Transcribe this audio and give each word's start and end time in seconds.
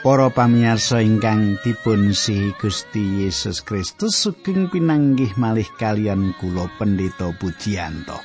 Para 0.00 0.32
pamirsa 0.32 1.04
ingkang 1.04 1.60
dipun 1.60 2.16
si 2.16 2.56
Gusti 2.56 3.20
Yesus 3.20 3.60
Kristus 3.60 4.16
sugeng 4.16 4.72
pinanggih 4.72 5.36
malih 5.36 5.68
kalian 5.76 6.32
kula 6.40 6.72
Pendeta 6.80 7.28
Pujiyanto. 7.36 8.16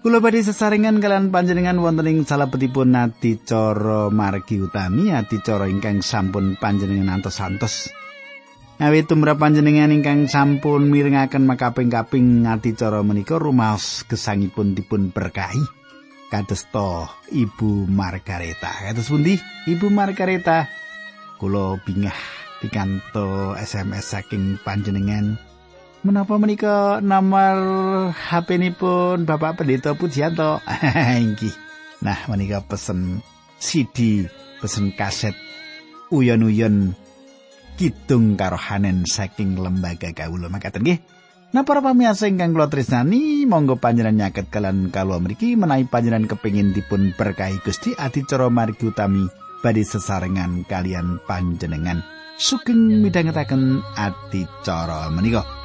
Kula 0.00 0.24
badhe 0.24 0.40
sesarengan 0.40 1.04
kalian 1.04 1.28
panjenengan 1.28 1.76
wonten 1.84 2.08
ing 2.08 2.24
salebetipun 2.24 2.96
adicara 2.96 4.08
margi 4.08 4.56
utami 4.56 5.12
adicara 5.12 5.68
ingkang 5.68 6.00
sampun 6.00 6.56
panjenengan 6.56 7.20
antos-antos. 7.20 7.92
Awit 8.80 9.12
tumrap 9.12 9.36
panjenengan 9.36 9.92
ingkang 9.92 10.32
sampun 10.32 10.88
mirengaken 10.88 11.44
makaping-kaping 11.44 12.48
adicara 12.48 13.04
menika 13.04 13.36
rumaos 13.36 14.08
gesangipun 14.08 14.72
dipun 14.72 15.12
berkahi. 15.12 15.81
Kadosta 16.32 17.12
Ibu 17.28 17.84
Margareta. 17.92 18.72
Kados 18.72 19.12
pundi 19.12 19.36
Ibu 19.68 19.92
Margareta? 19.92 20.64
Kula 21.36 21.76
bingah 21.84 22.16
pikanto 22.64 23.52
SMS 23.60 24.16
saking 24.16 24.56
panjenengan. 24.64 25.36
Menapa 26.08 26.40
menika 26.40 27.04
nomor 27.04 27.54
HP 28.16 28.56
pun 28.72 29.28
Bapak 29.28 29.60
Pendeta 29.60 29.92
Pujianto? 29.92 30.64
Inggih. 31.20 31.52
Nah, 32.00 32.24
menika 32.32 32.64
pesen 32.64 33.20
CD, 33.60 34.24
pesen 34.58 34.96
kaset 34.96 35.36
uyon-uyon 36.08 36.96
kidung 37.76 38.40
karo 38.40 38.56
hanen 38.56 39.04
saking 39.04 39.60
lembaga 39.60 40.10
kawula 40.16 40.48
makaten 40.48 40.80
nggih. 40.80 40.98
Nah 41.52 41.68
para 41.68 41.84
pamirsa 41.84 42.32
ingkang 42.32 42.56
kula 42.56 42.72
tresnani, 42.72 43.44
monggo 43.44 43.76
panjenengan 43.76 44.32
nyaket 44.32 44.48
kalian 44.48 44.88
kalau 44.88 45.20
mriki 45.20 45.52
menawi 45.52 45.84
panjenengan 45.84 46.24
kepingin 46.32 46.72
dipun 46.72 47.12
berkahi 47.12 47.60
Gusti 47.60 47.92
adicara 47.92 48.48
margi 48.48 48.88
utami 48.88 49.28
badhe 49.60 49.84
sesarengan 49.84 50.64
kalian 50.64 51.20
panjenengan. 51.28 52.00
Sugeng 52.40 53.04
midhangetaken 53.04 53.84
adicara 54.00 55.12
menika. 55.12 55.61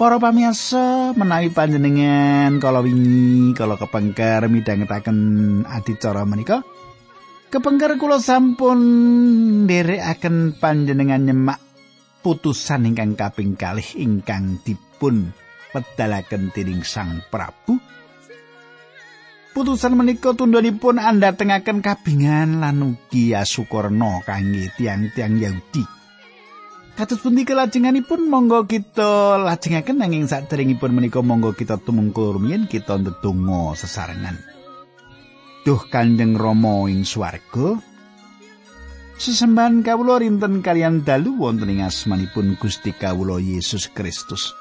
Para 0.00 0.16
pamirsa 0.16 1.12
menawi 1.12 1.52
panjenengan 1.52 2.56
kala 2.56 2.80
wingi 2.80 3.52
kala 3.52 3.76
kepengker 3.76 4.48
midhangetaken 4.48 5.18
adicara 5.68 6.24
menika 6.24 6.64
kepengker 7.52 8.00
kula 8.00 8.16
sampun 8.16 8.80
nderekaken 9.68 10.56
panjenengan 10.56 11.20
nyemak 11.20 11.60
putusan 12.24 12.88
ingkang 12.88 13.12
kaping 13.12 13.60
kalih 13.60 13.84
ingkang 14.00 14.64
dipun 14.64 15.36
pedalaken 15.68 16.48
dening 16.56 16.80
Sang 16.80 17.20
Prabu 17.28 17.76
Putusan 19.52 20.00
menika 20.00 20.32
tundhonipun 20.32 20.96
andhatengaken 20.96 21.84
kabingan 21.84 22.64
lan 22.64 22.96
ugi 22.96 23.36
asukurna 23.36 24.24
kangge 24.24 24.72
tiang-tiang 24.80 25.36
Yahudi. 25.36 25.99
Kados 27.00 27.24
pundi 27.24 27.48
kelajenganipun 27.48 28.28
monggo 28.28 28.68
kita 28.68 29.40
lajengaken 29.40 30.04
nanging 30.04 30.28
saderengipun 30.28 30.92
menika 30.92 31.24
monggo 31.24 31.56
kita 31.56 31.80
tumungkul 31.80 32.36
rumiyin 32.36 32.68
kita 32.68 33.00
ndedonga 33.00 33.72
sesarengan. 33.72 34.36
Duh 35.64 35.80
Kanjeng 35.88 36.36
Rama 36.36 36.92
ing 36.92 37.08
swarga. 37.08 37.80
Sesembahan 39.16 39.80
kawula 39.80 40.20
rinten 40.20 40.60
kalian 40.60 41.00
dalu 41.00 41.40
wonten 41.40 41.72
ing 41.72 41.80
asmanipun 41.80 42.60
Gusti 42.60 42.92
kawula 42.92 43.40
Yesus 43.40 43.88
Kristus. 43.88 44.52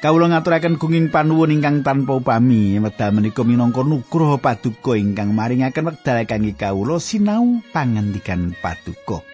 Kawula 0.00 0.32
ngaturaken 0.32 0.80
gunging 0.80 1.12
panuwun 1.12 1.60
ingkang 1.60 1.84
tanpa 1.84 2.16
upami 2.16 2.80
medal 2.80 3.12
menika 3.12 3.44
minangka 3.44 3.84
nugroho 3.84 4.40
paduka 4.40 4.96
ingkang 4.96 5.36
maringaken 5.36 5.92
wekdal 5.92 6.24
kangge 6.24 6.56
kawula 6.56 6.96
sinau 6.96 7.60
pangandikan 7.68 8.56
paduka. 8.64 9.33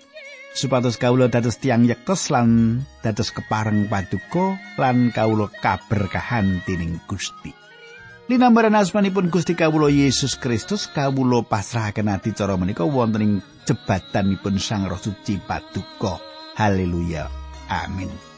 Supados 0.55 0.99
kawula 0.99 1.31
dados 1.31 1.59
tiang 1.59 1.87
yektos 1.87 2.31
lan 2.31 2.83
dados 3.01 3.31
kepareng 3.31 3.87
paduka 3.87 4.59
lan 4.79 5.15
kawula 5.15 5.51
kaberkahan 5.51 6.63
dening 6.67 6.99
Gusti. 7.07 7.55
Linambaran 8.31 8.79
asmanipun 8.79 9.27
Gusti 9.27 9.59
kawula 9.59 9.91
Yesus 9.91 10.39
Kristus 10.39 10.87
kawula 10.87 11.43
pasrahaken 11.43 12.15
ati 12.15 12.31
cara 12.31 12.55
menika 12.55 12.87
wonten 12.87 13.23
ing 13.27 13.33
jebatanipun 13.67 14.63
Sang 14.63 14.87
Roh 14.87 15.03
Suci 15.03 15.43
paduka. 15.43 16.23
Haleluya. 16.55 17.27
Amin. 17.67 18.30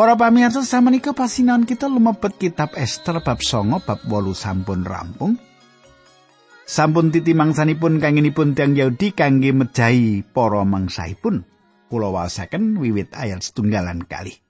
Para 0.00 0.16
pamirsa 0.16 0.64
samenika 0.64 1.12
pasinaon 1.12 1.68
kita 1.68 1.84
lumebet 1.84 2.40
kitab 2.40 2.72
Esther 2.72 3.20
bab 3.20 3.36
9 3.36 3.84
bab 3.84 4.00
8 4.00 4.32
sampun 4.32 4.80
rampung. 4.80 5.36
Sampun 6.64 7.12
titi 7.12 7.36
mangsanipun 7.36 8.00
kangenipun 8.00 8.56
tiang 8.56 8.72
Yahudi 8.72 9.12
kangge 9.12 9.52
mejahi 9.52 10.24
para 10.24 10.64
mangsaipun. 10.64 11.44
Kula 11.92 12.16
wasaken 12.16 12.80
wiwit 12.80 13.12
ayat 13.12 13.44
setunggalan 13.44 14.08
kali. 14.08 14.40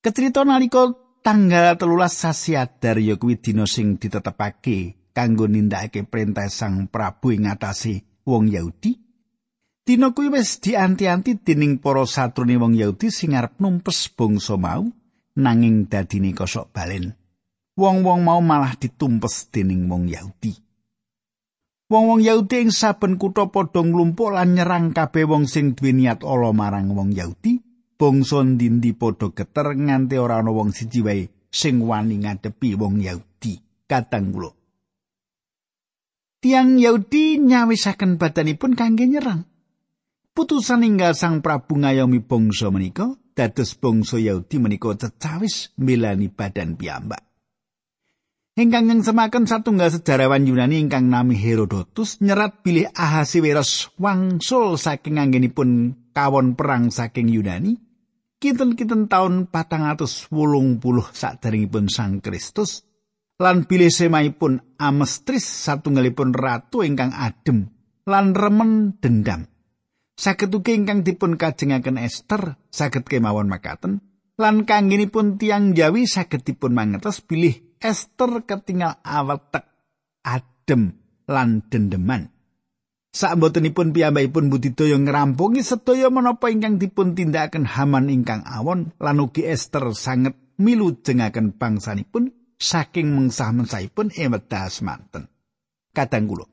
Kecerita 0.00 0.48
nalika 0.48 0.88
tanggal 1.20 1.76
telulas 1.76 2.16
sasi 2.16 2.56
adar 2.56 3.04
ya 3.04 3.20
kuwi 3.20 3.36
dina 3.36 3.68
sing 3.68 4.00
ditetepake 4.00 5.12
kanggo 5.12 5.44
nindakake 5.44 6.08
perintah 6.08 6.48
Sang 6.48 6.88
Prabu 6.88 7.36
ing 7.36 7.52
wong 8.24 8.48
Yahudi. 8.48 9.11
Dina 9.82 10.14
kuwi 10.14 10.30
wis 10.30 10.62
dianti-anti 10.62 11.42
dening 11.42 11.82
para 11.82 12.06
satrune 12.06 12.54
wong 12.54 12.78
Yahudi 12.78 13.10
sing 13.10 13.34
arep 13.34 13.58
numpes 13.58 14.14
bangsa 14.14 14.54
mau 14.54 14.86
nanging 15.34 15.90
dadine 15.90 16.30
kosok 16.30 16.70
balen. 16.70 17.18
Wong-wong 17.74 18.22
mau 18.22 18.38
malah 18.38 18.78
ditumpes 18.78 19.50
dening 19.50 19.90
wong 19.90 20.06
Yahudi. 20.06 20.54
Wong-wong 21.90 22.22
Yahudi 22.22 22.62
ing 22.62 22.70
saben 22.70 23.18
kutha 23.18 23.50
padha 23.50 23.82
nglumpuk 23.82 24.30
lan 24.30 24.54
nyerang 24.54 24.94
kabeh 24.94 25.26
wong 25.26 25.50
sing 25.50 25.74
duwe 25.74 25.90
niat 25.90 26.22
ala 26.22 26.54
marang 26.54 26.94
wong 26.94 27.10
Yahudi. 27.10 27.58
Bangsa 27.98 28.46
ndi 28.46 28.94
padha 28.94 29.34
geter 29.34 29.74
nganti 29.74 30.14
ora 30.14 30.38
ana 30.38 30.54
wong 30.54 30.70
siji 30.70 31.02
wae 31.02 31.26
sing 31.50 31.82
wani 31.82 32.22
ngadepi 32.22 32.78
wong 32.78 33.02
Yahudi. 33.02 33.58
Katang 33.90 34.30
kula. 34.30 34.54
Tiang 36.38 36.78
Yahudi 36.78 37.42
nyawisaken 37.42 38.14
badanipun 38.14 38.78
kangge 38.78 39.10
nyerang. 39.10 39.51
Putusan 40.32 40.84
inggal 40.84 41.12
sang 41.12 41.44
Prabu 41.44 41.76
ngayomi 41.76 42.24
bangsa 42.24 42.72
menika 42.72 43.12
dados 43.36 43.76
bangsa 43.76 44.20
Yahudi 44.20 44.56
menika 44.60 44.92
cecawis 44.96 45.76
milani 45.80 46.28
badan 46.32 46.76
piyambak. 46.76 47.20
Ingkang 48.52 48.84
yang 48.84 49.00
satunggal 49.48 49.88
sejarawan 49.88 50.44
Yunani 50.44 50.76
ingkang 50.76 51.08
nami 51.08 51.40
Herodotus 51.40 52.20
nyerat 52.20 52.60
bilih 52.60 52.84
Ahasiweros 52.92 53.96
wangsul 53.96 54.76
saking 54.76 55.16
anggenipun 55.16 55.96
kawon 56.12 56.52
perang 56.52 56.92
saking 56.92 57.32
Yunani. 57.32 57.80
Kinten-kinten 58.42 59.08
tahun 59.08 59.48
patang 59.48 59.88
sakdaringipun 61.16 61.88
sang 61.88 62.20
Kristus. 62.20 62.84
Lan 63.40 63.64
bilih 63.64 63.88
semaipun 63.88 64.60
Amestris 64.76 65.46
satunggalipun 65.46 66.36
ratu 66.36 66.84
ingkang 66.84 67.16
adem 67.16 67.72
lan 68.04 68.36
remen 68.36 69.00
dendam. 69.00 69.51
Saged 70.22 70.54
ugi 70.54 70.78
ingkang 70.78 71.02
dipun 71.02 71.34
kajengaken 71.34 71.98
Esther 71.98 72.54
saged 72.70 73.10
kemawon 73.10 73.50
makaten 73.50 73.98
lan 74.38 74.62
kangginipun 74.62 75.34
tiang 75.34 75.74
Jawi 75.74 76.06
saged 76.06 76.46
dipun 76.46 76.78
mangertos 76.78 77.26
bilih 77.26 77.58
Esther 77.82 78.46
ketinggal 78.46 79.02
awetek 79.02 79.66
adem 80.22 80.94
lan 81.26 81.66
dendeman 81.66 82.30
Saambotenipun 83.12 83.92
piyambakipun 83.92 84.48
budidaya 84.48 84.96
ngrampungi 84.96 85.60
sedaya 85.60 86.08
menapa 86.08 86.48
ingkang 86.48 86.80
dipun 86.80 87.12
tindakaken 87.12 87.68
Haman 87.68 88.08
ingkang 88.08 88.40
awon 88.46 88.96
lan 88.96 89.20
ugi 89.20 89.44
Esther 89.44 89.92
sanget 89.92 90.32
milu 90.56 90.96
jengaken 90.96 91.52
bangsanipun 91.52 92.32
saking 92.56 93.12
mengsah-mensahipun 93.12 94.16
ing 94.16 94.32
wedha 94.32 94.64
semanten. 94.72 95.28
Kadang 95.92 96.24
kula 96.24 96.48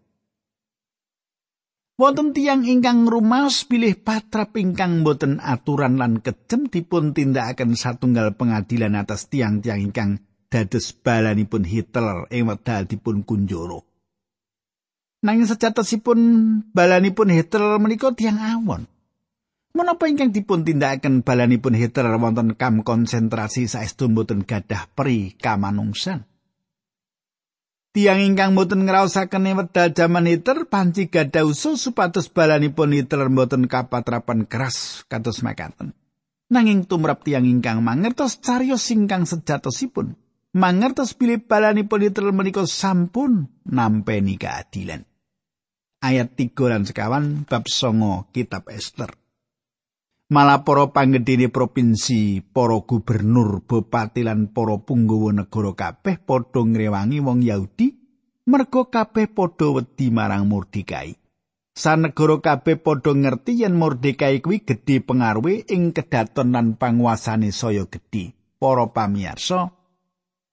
Wonten 2.00 2.32
tiang 2.32 2.64
ingkang 2.64 3.12
rumaos 3.12 3.68
pilih 3.68 4.00
patrap 4.00 4.56
ingkang 4.56 5.04
boten 5.04 5.44
aturan 5.44 6.00
lan 6.00 6.24
kejem 6.24 6.72
dipun 6.72 7.12
tindakaken 7.12 7.76
satunggal 7.76 8.40
pengadilan 8.40 8.96
atas 8.96 9.28
tiang-tiang 9.28 9.92
ingkang 9.92 10.24
dados 10.48 10.96
balanipun 10.96 11.68
Hitler 11.68 12.24
ing 12.32 12.48
wekdal 12.48 12.88
dipun 12.88 13.28
kunjoro. 13.28 13.84
Nanging 15.28 15.52
sejatosipun 15.52 16.20
balanipun 16.72 17.36
Hitler 17.36 17.76
menika 17.84 18.16
tiang 18.16 18.40
awon. 18.40 18.88
Menapa 19.76 20.08
ingkang 20.08 20.32
dipun 20.32 20.64
tindakaken 20.64 21.28
balanipun 21.28 21.76
Hitler 21.76 22.16
wonten 22.16 22.56
kam 22.56 22.88
konsentrasi 22.88 23.68
saestu 23.68 24.08
boten 24.08 24.48
gadah 24.48 24.88
peri 24.96 25.36
kamanungsan. 25.36 26.24
Tiang 27.90 28.22
ingkang 28.22 28.54
boten 28.54 28.86
ngraosaken 28.86 29.50
wedal 29.58 29.90
jaman 29.98 30.30
Hitler 30.30 30.70
panci 30.70 31.10
gadah 31.10 31.42
usul 31.42 31.74
supados 31.74 32.30
balanipun 32.30 32.94
Hitler 32.94 33.34
boten 33.34 33.66
kapatrapan 33.66 34.46
keras 34.46 35.02
kados 35.10 35.42
makaten. 35.42 35.98
Nanging 36.54 36.86
tumrap 36.86 37.26
tiang 37.26 37.50
ingkang 37.50 37.82
mangertos 37.82 38.38
cariyos 38.38 38.86
ingkang 38.94 39.26
sejatosipun, 39.26 40.14
mangertos 40.54 41.18
bilih 41.18 41.42
balanipun 41.42 42.06
Hitler 42.06 42.30
menika 42.30 42.70
sampun 42.70 43.50
nampeni 43.66 44.38
keadilan. 44.38 45.10
Ayat 46.06 46.38
3 46.38 46.54
lan 46.70 46.86
sekawan 46.86 47.50
bab 47.50 47.66
songo 47.66 48.30
kitab 48.30 48.70
Esther. 48.70 49.18
Malah 50.30 50.62
para 50.62 50.94
panggedhene 50.94 51.50
provinsi, 51.50 52.46
para 52.46 52.78
gubernur, 52.86 53.66
bupati 53.66 54.22
lan 54.22 54.54
para 54.54 54.78
punggawa 54.78 55.34
negara 55.34 55.74
kabeh 55.74 56.22
padha 56.22 56.62
ngrewangi 56.62 57.18
wong 57.18 57.42
Yahudi 57.42 57.98
merga 58.46 58.82
kabeh 58.86 59.30
padha 59.34 59.74
wedi 59.74 60.14
marang 60.14 60.46
Mordekai. 60.46 61.18
Sanegara 61.74 62.38
kabeh 62.42 62.78
padha 62.78 63.14
ngerti 63.14 63.66
yen 63.66 63.74
Mordekai 63.74 64.42
kuwi 64.42 64.62
gedhe 64.62 65.02
pengaruhe 65.02 65.66
ing 65.66 65.98
kedaton 65.98 66.54
lan 66.54 66.78
panguasane 66.78 67.50
saya 67.50 67.90
gedhe. 67.90 68.38
Para 68.60 68.92
pamirsa, 68.92 69.72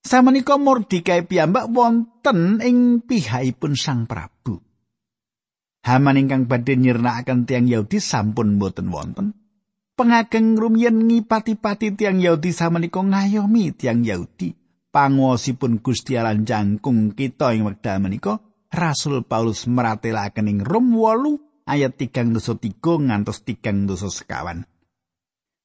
samenika 0.06 0.56
Mordekai 0.56 1.26
piyambak 1.26 1.66
wonten 1.68 2.62
ing 2.62 3.02
pihakipun 3.02 3.74
Sang 3.74 4.06
Prabu. 4.06 4.62
Haman 5.82 6.18
ingkang 6.22 6.46
badhe 6.46 6.78
nyirnakaken 6.78 7.50
tiang 7.50 7.66
Yahudi 7.66 7.98
sampun 7.98 8.62
boten 8.62 8.94
wonten. 8.94 9.45
Pengageng 9.96 10.60
rumiyin 10.60 11.08
ngipati-pati 11.08 11.96
tiang 11.96 12.20
Yahudi 12.20 12.52
samenika 12.52 13.00
ngayomi 13.00 13.72
tiang 13.72 14.04
Yahudi. 14.04 14.52
Panguwasipun 14.92 15.80
Gusti 15.84 16.16
Allah 16.16 16.36
jangkung 16.36 17.12
kita 17.16 17.52
ing 17.52 17.68
wekdal 17.68 18.00
menika 18.00 18.40
Rasul 18.72 19.24
Paulus 19.24 19.68
meratelaken 19.68 20.48
ing 20.48 20.60
Rom 20.64 20.96
8 20.96 21.68
ayat 21.68 21.96
3 21.96 22.32
ngantos 22.32 23.44
3 23.44 23.92
sekawan. 23.96 24.64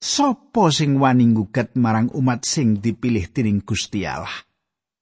Sopo 0.01 0.73
sing 0.73 0.97
wani 0.97 1.29
ngugat 1.29 1.77
marang 1.77 2.09
umat 2.17 2.41
sing 2.43 2.81
dipilih 2.81 3.29
dening 3.29 3.61
Gusti 3.61 4.01
Allah? 4.03 4.33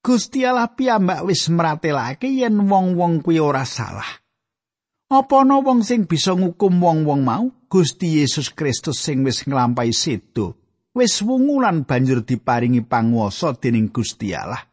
Gusti 0.04 0.44
Allah 0.44 0.76
piyambak 0.76 1.24
wis 1.24 1.48
meratelake 1.48 2.28
yen 2.28 2.68
wong-wong 2.68 3.24
kuwi 3.24 3.40
ora 3.40 3.64
salah. 3.64 4.20
Apa 5.10 5.42
ana 5.42 5.64
wong 5.64 5.82
sing 5.82 6.06
bisa 6.06 6.36
ngukum 6.36 6.78
wong-wong 6.84 7.22
mau? 7.24 7.50
Gusti 7.70 8.18
Yesus 8.18 8.50
Kristus 8.50 8.98
sing 8.98 9.22
wis 9.22 9.46
nglampahi 9.46 9.94
sedo, 9.94 10.58
wis 10.98 11.22
wungu 11.22 11.62
lan 11.62 11.86
banjur 11.86 12.26
diparingi 12.26 12.82
panguwasa 12.82 13.54
dening 13.62 13.94
Gusti 13.94 14.34
Allah. 14.34 14.66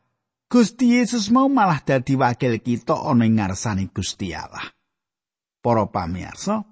Gusti 0.49 0.97
Yesus 0.97 1.29
mau 1.29 1.45
malah 1.53 1.85
dadi 1.85 2.17
wakil 2.17 2.57
kita 2.57 2.97
ana 2.97 3.29
ing 3.29 3.37
ngarsane 3.37 3.93
Gusti 3.93 4.33
Allah. 4.33 4.73
Para 5.61 5.85
pamirsa, 5.93 6.65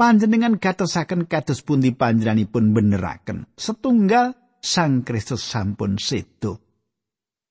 panjenengan 0.00 0.56
gatosaken 0.56 1.28
kados 1.28 1.60
pundi 1.60 1.92
panjenenganipun 1.92 2.72
beneraken. 2.72 3.44
Setunggal 3.52 4.32
Sang 4.64 5.04
Kristus 5.04 5.44
sampun 5.44 6.00
sedo. 6.00 6.56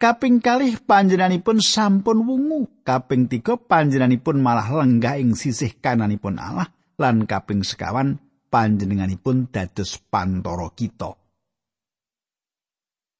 Kaping 0.01 0.41
kalih 0.41 0.81
panjenenganipun 0.81 1.61
sampun 1.61 2.25
wungu, 2.25 2.81
kaping 2.81 3.29
tiga 3.29 3.53
panjenenganipun 3.53 4.41
malah 4.41 4.65
lenggah 4.81 5.21
ing 5.21 5.37
sisih 5.37 5.77
kananipun 5.77 6.41
Allah 6.41 6.72
lan 6.97 7.25
kaping 7.25 7.65
sekawan 7.65 8.21
panjenenganipun 8.53 9.49
dados 9.49 9.97
pantoro 9.97 10.73
kita. 10.77 11.17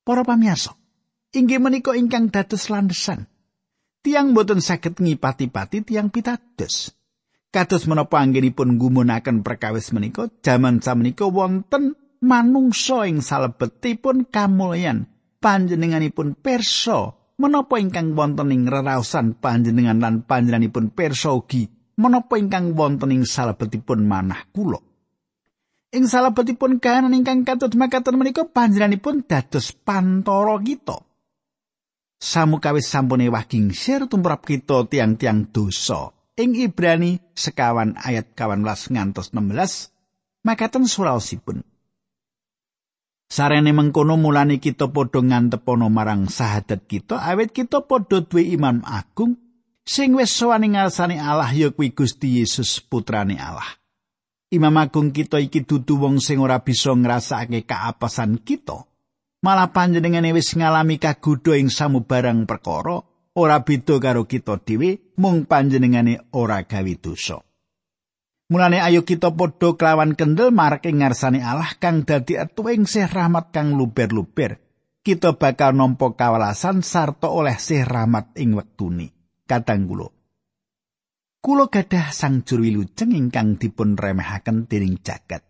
Para 0.03 0.21
pamirsa, 0.21 0.75
inggih 1.33 1.63
menika 1.63 1.95
ingkang 1.95 2.29
dados 2.29 2.67
landesan. 2.69 3.25
Tiang 4.03 4.35
boten 4.35 4.59
saged 4.59 4.99
ngipati-pati 4.99 5.87
tiang 5.87 6.11
pitados. 6.11 6.91
Kados 7.53 7.87
menapa 7.87 8.19
anggenipun 8.19 8.75
ngumunaken 8.75 9.47
perkawis 9.47 9.95
menika, 9.95 10.27
jaman 10.43 10.83
samenika 10.83 11.29
wonten 11.29 11.95
manungsa 12.19 13.07
ing 13.07 13.23
salebetipun 13.23 14.27
kamulyan 14.27 15.07
panjenenganipun 15.43 16.39
perso 16.39 17.31
menapa 17.35 17.77
ingkang 17.83 18.15
wonten 18.15 18.47
ing 18.55 18.63
reraosan 18.71 19.35
panjenengan 19.35 19.99
lan 19.99 20.23
panjenenganipun 20.23 20.95
perso 20.95 21.43
ugi 21.43 21.67
menapa 21.99 22.39
ingkang 22.39 22.73
wonten 22.73 23.13
ing 23.13 23.23
salebetipun 23.25 24.05
manah 24.05 24.47
kula? 24.53 24.81
Ing 25.93 26.09
salebetipun 26.09 26.81
kahanan 26.81 27.13
ingkang 27.13 27.45
katut 27.45 27.77
makaten 27.77 28.17
menika 28.17 28.49
panjenenganipun 28.49 29.29
dados 29.29 29.77
pantoro 29.77 30.57
kita. 30.57 30.97
Samukawis 32.17 32.87
sampun 32.89 33.21
ewah 33.21 33.45
gingsir 33.45 34.07
tumrap 34.09 34.47
kita 34.47 34.89
tiang-tiang 34.89 35.53
dosa. 35.53 36.09
Ing 36.33 36.57
Ibrani 36.57 37.21
sekawan 37.37 37.93
ayat 37.99 38.33
kawan 38.33 38.65
ngantos 38.65 39.37
16 39.37 39.93
makaten 40.41 40.89
suraosipun. 40.89 41.61
Sarene 43.29 43.69
mengkono 43.73 44.17
mulane 44.17 44.57
kita 44.57 44.89
padha 44.89 45.21
ngantepono 45.21 45.93
marang 45.93 46.29
sahadat 46.29 46.85
kita 46.85 47.21
awet 47.21 47.53
kita 47.53 47.85
padha 47.85 48.21
duwe 48.21 48.49
iman 48.57 48.81
agung 48.85 49.37
sing 49.83 50.15
wis 50.15 50.31
sowan 50.31 50.63
ngarsane 50.63 51.19
Allah 51.19 51.51
ya 51.51 51.69
kuwi 51.71 51.91
Gusti 51.91 52.39
Yesus 52.39 52.79
putrane 52.79 53.35
Allah. 53.39 53.67
Imam 54.53 54.77
agung 54.77 55.09
kita 55.09 55.41
iki 55.41 55.65
dudu 55.65 55.97
wong 55.97 56.21
sing 56.21 56.37
ora 56.37 56.61
bisa 56.61 56.93
ngrasakake 56.93 57.65
kaapasan 57.65 58.37
kita. 58.41 58.85
Malah 59.43 59.75
panjenengane 59.75 60.31
wis 60.31 60.55
ngalami 60.55 61.01
kagodha 61.01 61.57
ing 61.59 61.67
samubarang 61.67 62.47
perkara, 62.47 63.01
ora 63.35 63.57
beda 63.65 63.99
karo 63.99 64.23
kita 64.23 64.61
dhewe, 64.61 65.13
mung 65.19 65.49
panjenengane 65.49 66.31
ora 66.37 66.63
gawe 66.63 66.93
dosa. 67.01 67.41
Mulane 68.53 68.83
ayo 68.83 69.01
kita 69.01 69.33
padha 69.33 69.73
kelawan 69.73 70.13
kendel 70.13 70.53
marake 70.53 70.93
ngarsane 70.93 71.41
Allah 71.41 71.73
kang 71.81 72.05
dadi 72.05 72.37
etuwing 72.37 72.85
sih 72.85 73.09
rahmat 73.09 73.49
kang 73.49 73.73
luber-luber. 73.73 74.61
Kita 75.03 75.35
bakal 75.35 75.75
nampa 75.75 76.13
kawelasan 76.13 76.85
sarta 76.85 77.27
oleh 77.27 77.57
sih 77.57 77.81
rahmat 77.81 78.37
ing 78.39 78.53
wektune. 78.55 79.12
Kadang 79.43 79.87
kula. 79.87 80.07
Gadah 81.43 82.15
sang 82.15 82.47
juru 82.47 82.63
wilujeng 82.63 83.11
ingkang 83.11 83.59
dipun 83.59 83.99
remehaken 83.99 84.71
dening 84.71 85.03
jagat. 85.03 85.43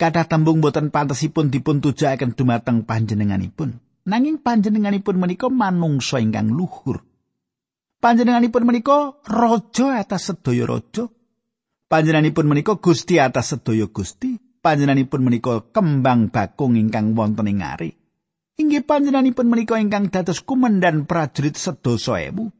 Kadah 0.00 0.24
tembung 0.28 0.64
boten 0.64 0.88
pantesipun 0.88 1.52
dipun 1.52 1.80
tujuaken 1.84 2.32
dumateng 2.32 2.88
panjenenganipun. 2.88 3.80
Nanging 4.08 4.40
panjenenganipun 4.40 5.20
menika 5.20 5.52
manungsa 5.52 6.24
ingkang 6.24 6.48
luhur. 6.52 7.04
Panjenenganipun 8.00 8.64
menika 8.64 9.20
raja 9.28 10.00
atas 10.00 10.32
sedaya 10.32 10.64
raja. 10.64 11.04
Panjenenganipun 11.84 12.48
menika 12.48 12.80
Gusti 12.80 13.20
atas 13.20 13.52
sedaya 13.52 13.92
Gusti. 13.92 14.40
Panjenenganipun 14.40 15.20
menika 15.20 15.68
kembang 15.68 16.32
bakung 16.32 16.80
ingkang 16.80 17.12
wonten 17.12 17.48
ing 17.48 17.60
ari. 17.60 17.99
Inggih 18.60 18.84
panjenenganipun 18.84 19.48
menika 19.48 19.80
ingkang 19.80 20.12
dados 20.12 20.44
kumendan 20.44 21.08
prajurit 21.08 21.56
sedasa 21.56 22.20
ewu. 22.20 22.52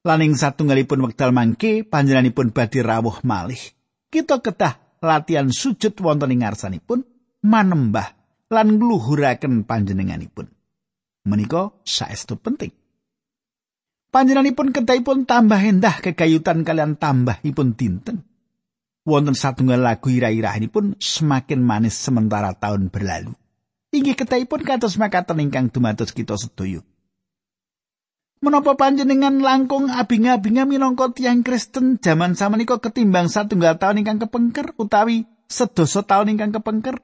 Laning 0.00 0.32
satunggalipun 0.32 1.04
wekdal 1.04 1.36
mangke 1.36 1.84
panjenenganipun 1.84 2.56
badhe 2.56 2.80
rawuh 2.80 3.20
malih. 3.28 3.60
Kita 4.08 4.40
ketah 4.40 4.80
latihan 5.04 5.52
sujud 5.52 5.92
wonten 6.00 6.32
ing 6.32 6.40
ngarsanipun 6.40 7.04
manembah 7.44 8.16
lan 8.48 8.80
ngluhuraken 8.80 9.68
panjenenganipun. 9.68 10.48
Menika 11.28 11.76
saestu 11.84 12.40
penting. 12.40 12.72
Panjenenganipun 14.08 14.72
kedahipun 14.72 15.28
tambah 15.28 15.60
endah 15.60 16.00
kegayutan 16.00 16.64
kalian 16.64 16.96
tambahipun 16.96 17.76
dinten. 17.76 18.24
wonten 19.04 19.36
satunggal 19.36 19.84
lagu 19.84 20.08
ira-irahanipun 20.08 20.96
semakin 20.96 21.60
manis 21.60 21.94
sementara 21.94 22.56
tahun 22.56 22.88
berlalu. 22.88 23.36
Inggih 23.94 24.18
ketahipun 24.18 24.66
kados 24.66 24.98
makaten 24.98 25.38
ingkang 25.38 25.70
dumados 25.70 26.10
kita 26.10 26.34
sedaya. 26.34 26.82
Menapa 28.42 28.74
panjenengan 28.74 29.38
langkung 29.38 29.86
abing-abinga 29.86 30.66
minangka 30.66 31.14
tiang 31.14 31.46
Kristen 31.46 32.02
jaman 32.02 32.34
samenika 32.34 32.82
ketimbang 32.82 33.30
satunggal 33.30 33.78
tahun 33.78 34.02
ingkang 34.02 34.26
kepengker 34.26 34.74
utawi 34.76 35.30
sedasa 35.46 36.02
tahun 36.02 36.34
ingkang 36.34 36.58
kepengker? 36.58 36.98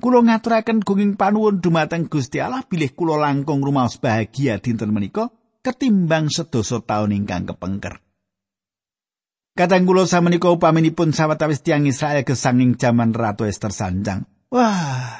Kulo 0.00 0.24
ngaturaken 0.24 0.80
gunging 0.80 1.20
panuwun 1.20 1.60
dumateng 1.60 2.08
Gusti 2.08 2.40
Allah 2.40 2.64
bilih 2.64 2.96
kulo 2.96 3.20
langkung 3.20 3.60
rumaos 3.60 4.00
bahagia 4.00 4.56
dinten 4.62 4.94
menika 4.94 5.28
ketimbang 5.60 6.32
sedasa 6.32 6.80
tahun 6.80 7.20
ingkang 7.22 7.50
kepengker. 7.52 8.00
Kadang 9.58 9.84
kula 9.90 10.06
samenika 10.06 10.54
upaminipun 10.54 11.10
sawetawis 11.10 11.66
tiyang 11.66 11.84
Israel 11.90 12.22
gesanging 12.22 12.78
jaman 12.78 13.10
Ratu 13.10 13.42
Esther 13.42 13.74
sanjang. 13.74 14.22
Wah, 14.54 15.17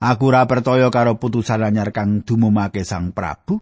aku 0.00 0.32
ora 0.32 0.48
percaya 0.48 0.88
karo 0.88 1.20
putusan 1.20 1.62
anyar 1.62 1.92
kang 1.92 2.24
dumumake 2.24 2.82
Sang 2.82 3.12
Prabu. 3.12 3.60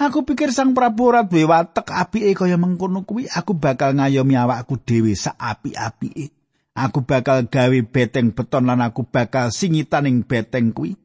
Aku 0.00 0.22
pikir 0.22 0.54
Sang 0.54 0.72
Prabu 0.72 1.12
ora 1.12 1.26
duwe 1.26 1.44
watek 1.44 1.90
apike 1.92 2.32
kaya 2.32 2.56
mengkono 2.56 3.02
kuwi, 3.02 3.28
aku 3.28 3.58
bakal 3.58 3.92
ngayomi 3.98 4.38
awakku 4.38 4.80
dhewe 4.80 5.12
sak 5.12 5.36
api-apike. 5.36 6.32
Aku 6.76 7.04
bakal 7.04 7.48
gawe 7.48 7.78
beteng 7.88 8.32
beton 8.36 8.68
lan 8.68 8.84
aku 8.84 9.04
bakal 9.08 9.48
singitaning 9.48 10.24
beteng 10.24 10.72
kuwi. 10.72 10.96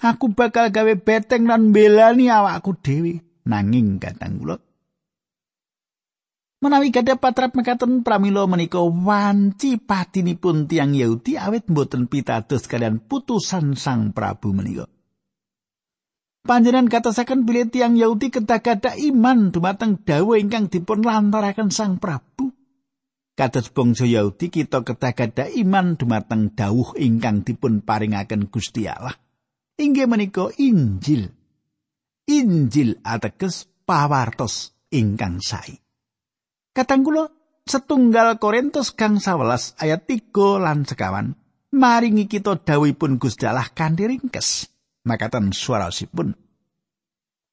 Aku 0.00 0.32
bakal 0.32 0.68
gawe 0.68 0.94
beteng 1.00 1.48
lan 1.48 1.72
belani 1.72 2.28
awakku 2.28 2.76
dhewe. 2.76 3.24
Nanging 3.44 4.00
kadang 4.00 4.40
kula 4.40 4.56
Menawi 6.64 6.88
gadah 6.88 7.20
patrat 7.20 7.52
mekaten 7.52 8.00
pramila 8.00 8.48
menika 8.48 8.80
wanci 8.80 9.76
patinipun 9.76 10.64
tiang 10.64 10.96
Yahudi 10.96 11.36
awit 11.36 11.68
mboten 11.68 12.08
pitados 12.08 12.64
kalian 12.64 13.04
putusan 13.04 13.76
Sang 13.76 14.16
Prabu 14.16 14.56
menika. 14.56 14.88
Panjenengan 16.40 16.88
katasaken 16.88 17.44
bilih 17.44 17.68
tiang 17.68 18.00
Yahudi 18.00 18.32
kedah 18.32 18.64
gadah 18.64 18.96
iman 18.96 19.52
dumateng 19.52 20.00
dawuh 20.08 20.40
ingkang 20.40 20.72
dipun 20.72 21.04
lantaraken 21.04 21.68
Sang 21.68 22.00
Prabu. 22.00 22.48
Kados 23.36 23.68
bangsa 23.68 24.08
Yahudi 24.08 24.48
kita 24.48 24.80
kedah 24.88 25.12
gadah 25.12 25.52
iman 25.60 26.00
dumateng 26.00 26.56
dawuh 26.56 26.96
ingkang 26.96 27.44
dipun 27.44 27.84
paringaken 27.84 28.48
Gusti 28.48 28.88
Allah. 28.88 29.12
Inggih 29.76 30.08
menika 30.08 30.48
Injil. 30.56 31.28
Injil 32.24 33.04
ateges 33.04 33.68
pawartos 33.84 34.72
ingkang 34.88 35.44
sae. 35.44 35.83
Kadang 36.74 37.06
kula 37.06 37.30
setunggal 37.70 38.42
Korintus 38.42 38.90
kang 38.90 39.22
11 39.22 39.78
ayat 39.78 40.10
3 40.10 40.58
lan 40.58 40.82
sekawan 40.82 41.38
maringi 41.74 42.30
kita 42.30 42.58
Gusti 43.18 43.44
Allah 43.46 43.66
kanthi 43.70 44.06
ringkes. 44.06 44.70
Makaten 45.04 45.52
swarasipun. 45.52 46.32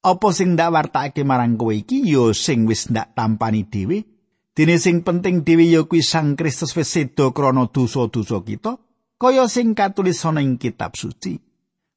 Apa 0.02 0.28
sing 0.34 0.58
ndak 0.58 0.72
wartakake 0.72 1.22
marang 1.22 1.54
kowe 1.54 1.70
iki 1.70 2.02
ya 2.02 2.32
sing 2.34 2.66
wis 2.66 2.88
ndak 2.88 3.14
tampani 3.14 3.68
dhewe. 3.68 4.02
Dene 4.56 4.76
sing 4.80 5.04
penting 5.06 5.46
dhewe 5.46 5.68
ya 5.68 5.84
kuwi 5.84 6.02
Sang 6.02 6.34
Kristus 6.34 6.74
wis 6.74 6.90
sedo 6.90 7.30
krana 7.30 7.68
dosa-dosa 7.70 8.42
kita, 8.42 8.80
kaya 9.20 9.46
sing 9.46 9.76
katulis 9.76 10.24
ana 10.26 10.42
ing 10.42 10.58
kitab 10.58 10.96
suci. 10.96 11.38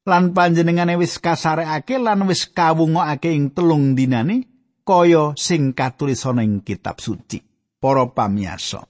Lan 0.06 0.30
panjenengane 0.30 0.94
wis 1.00 1.18
kasarekake 1.18 1.98
lan 1.98 2.22
wis 2.30 2.46
kawungokake 2.52 3.32
ing 3.34 3.50
telung 3.50 3.98
dinane 3.98 4.55
kaya 4.86 5.34
sing 5.34 5.74
katulis 5.74 6.22
ana 6.30 6.46
ing 6.46 6.62
kitab 6.62 7.02
suci. 7.02 7.42
Para 7.76 8.06
pamiyarsa. 8.08 8.86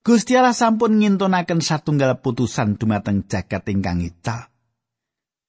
Gusti 0.00 0.32
Allah 0.32 0.56
sampun 0.56 0.96
ngintunaken 0.96 1.60
satunggal 1.60 2.24
putusan 2.24 2.80
dumateng 2.80 3.28
jagat 3.28 3.68
ingkang 3.68 4.00
ical. 4.00 4.48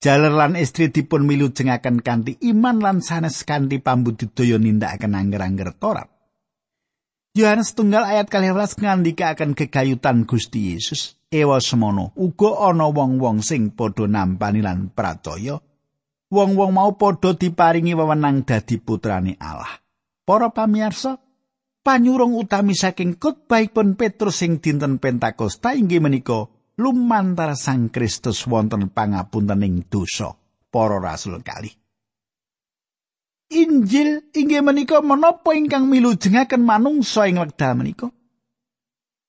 Jaler 0.03 0.34
lan 0.36 0.60
istri 0.60 0.91
dipun 0.91 1.24
milu 1.24 1.55
jengaken 1.55 2.03
kanthi 2.03 2.36
iman 2.51 2.84
lan 2.84 2.98
sanes 3.00 3.48
kanthi 3.48 3.79
pambudidaya 3.79 4.60
nindakaken 4.60 5.15
angger-angger 5.15 5.72
Torat. 5.79 6.12
Yohanes 7.31 7.72
tunggal 7.79 8.03
ayat 8.03 8.27
12 8.27 8.84
ngandikaken 8.84 9.55
kegayutan 9.55 10.27
Gusti 10.27 10.75
Yesus. 10.75 11.15
Ewa 11.31 11.63
semono, 11.63 12.12
uga 12.20 12.67
ana 12.67 12.91
wong-wong 12.91 13.39
sing 13.39 13.72
padha 13.72 14.03
nampani 14.03 14.60
lan 14.60 14.91
percaya 14.91 15.63
wong-wong 16.32 16.72
mau 16.72 16.96
padha 16.96 17.36
diparingi 17.36 17.94
wewenang 17.94 18.48
dadi 18.48 18.80
putrane 18.80 19.36
Allah. 19.38 19.84
Para 20.24 20.50
pamirsa, 20.50 21.20
panyurung 21.84 22.40
utami 22.40 22.72
saking 22.72 23.20
khotbahipun 23.20 24.00
Petrus 24.00 24.40
sing 24.40 24.64
dinten 24.64 24.98
Pentakosta 24.98 25.76
inggih 25.76 26.00
menika 26.00 26.48
lumantar 26.80 27.54
Sang 27.60 27.92
Kristus 27.92 28.48
wonten 28.48 28.88
pangapuntening 28.90 29.92
dosa 29.92 30.32
para 30.72 30.98
rasul 31.04 31.44
kali. 31.44 31.70
Injil 33.52 34.32
inggih 34.32 34.64
menika 34.64 35.04
menapa 35.04 35.52
ingkang 35.52 35.92
milujengaken 35.92 36.64
manungsa 36.64 37.28
ing 37.28 37.36
wekdal 37.36 37.76
menika? 37.76 38.08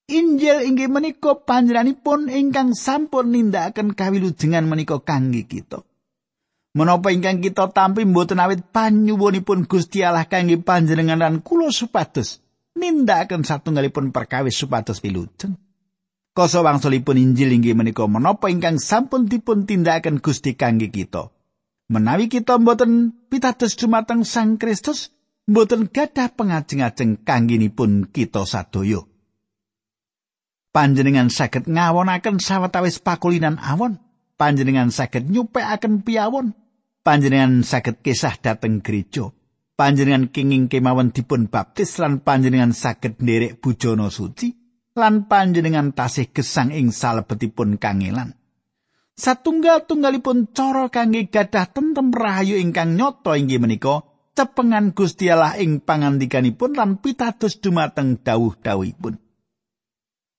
Injil 0.06 0.62
inggih 0.62 0.86
menika 0.86 1.42
panjenenganipun 1.42 2.30
ingkang 2.30 2.78
sampun 2.78 3.34
nindakaken 3.34 3.98
kawilujengan 3.98 4.62
menika 4.70 5.02
kangge 5.02 5.42
kita. 5.50 5.82
Menapa 6.72 7.12
ingkang 7.12 7.44
kita 7.44 7.68
tampi 7.68 8.08
mboten 8.08 8.40
awit 8.40 8.64
panyuwunipun 8.72 9.68
Gusti 9.68 10.00
Allah 10.00 10.24
kangge 10.24 10.56
panjenengan 10.56 11.20
lan 11.20 11.44
kula 11.44 11.68
supados 11.68 12.40
nindakaken 12.72 13.44
satunggalipun 13.44 14.08
perkawis 14.08 14.56
supados 14.56 15.04
wilujeng. 15.04 15.60
Koso 16.32 16.64
wangsulipun 16.64 17.20
Injil 17.20 17.52
inggih 17.52 17.76
menika 17.76 18.08
menapa 18.08 18.48
ingkang 18.48 18.80
sampun 18.80 19.28
dipun 19.28 19.68
tindakaken 19.68 20.24
Gusti 20.24 20.56
kangge 20.56 20.88
kita. 20.88 21.28
Menawi 21.92 22.32
kita 22.32 22.56
mboten 22.56 23.12
pitados 23.28 23.76
dumateng 23.76 24.24
Sang 24.24 24.56
Kristus, 24.56 25.12
mboten 25.44 25.92
gadah 25.92 26.32
pengajeng-ajeng 26.32 27.20
kangginipun 27.20 28.08
kita 28.08 28.48
sadaya. 28.48 29.04
Panjenengan 30.72 31.28
saged 31.28 31.68
ngawonaken 31.68 32.40
sawetawis 32.40 32.96
pakulinan 33.04 33.60
awon, 33.60 34.00
panjenengan 34.40 34.88
saged 34.88 35.28
nyupekaken 35.28 36.00
piawon, 36.00 36.56
panjenengan 37.02 37.66
saged 37.66 38.00
kisah 38.00 38.38
dhateng 38.38 38.80
gereja. 38.80 39.34
Panjenengan 39.74 40.30
kenging 40.30 40.70
kemawon 40.70 41.10
dipun 41.10 41.50
baptis 41.50 41.98
lan 41.98 42.22
panjenengan 42.22 42.70
saged 42.70 43.18
nderek 43.18 43.58
bujana 43.58 44.08
suci 44.08 44.54
lan 44.94 45.26
panjenengan 45.26 45.90
tasih 45.90 46.30
gesang 46.30 46.70
ing 46.70 46.94
salebetipun 46.94 47.82
kangelan. 47.82 48.38
Satunggal-tunggalipun 49.12 50.56
cara 50.56 50.88
kangge 50.88 51.28
gadah 51.28 51.68
tentem 51.68 52.08
rahayu 52.14 52.56
ingkang 52.56 52.96
nyoto 52.96 53.36
inggih 53.36 53.60
menika 53.60 54.08
cepengan 54.32 54.96
Gusti 54.96 55.28
Allah 55.28 55.60
ing 55.60 55.84
pangandikanipun 55.84 56.72
lan 56.72 56.96
pitados 57.02 57.60
dumateng 57.60 58.16
dawuh-dawuhipun. 58.24 59.20